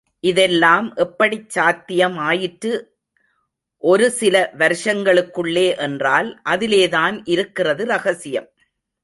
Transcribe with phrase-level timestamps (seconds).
[0.19, 2.71] இதெல்லாம் எப்படிச் சாத்தியம் ஆயிற்று
[3.83, 8.49] ஒரு சில வருஷங்களுக்குள்ளே என்றால் அதிலேதான் இருக்கிறது ரகசியம்.